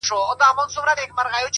[0.03, 1.47] اراده د ستونزې قد کموي،